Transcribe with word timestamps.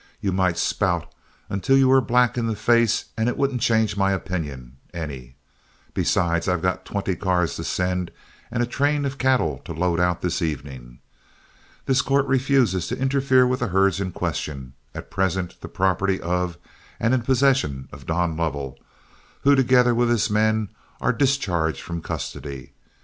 You 0.19 0.31
might 0.31 0.57
spout 0.57 1.13
until 1.47 1.77
you 1.77 1.87
were 1.87 2.01
black 2.01 2.35
in 2.35 2.47
the 2.47 2.55
face 2.55 3.05
and 3.15 3.29
it 3.29 3.37
wouldn't 3.37 3.61
change 3.61 3.95
my 3.95 4.13
opinion 4.13 4.77
any; 4.95 5.35
besides 5.93 6.47
I've 6.47 6.63
got 6.63 6.85
twenty 6.85 7.15
cars 7.15 7.55
to 7.57 7.63
send 7.63 8.09
and 8.49 8.63
a 8.63 8.65
train 8.65 9.05
of 9.05 9.19
cattle 9.19 9.61
to 9.63 9.73
load 9.73 9.99
out 9.99 10.23
this 10.23 10.41
evening. 10.41 11.01
This 11.85 12.01
court 12.01 12.25
refuses 12.25 12.87
to 12.87 12.97
interfere 12.97 13.45
with 13.45 13.59
the 13.59 13.67
herds 13.67 14.01
in 14.01 14.11
question, 14.11 14.73
at 14.95 15.11
present 15.11 15.61
the 15.61 15.69
property 15.69 16.19
of 16.19 16.57
and 16.99 17.13
in 17.13 17.21
possession 17.21 17.87
of 17.91 18.07
Don 18.07 18.35
Lovell, 18.35 18.79
who, 19.41 19.53
together 19.53 19.93
with 19.93 20.09
his 20.09 20.31
men, 20.31 20.69
are 20.99 21.13
discharged 21.13 21.81
from 21.81 22.01
custody. 22.01 22.73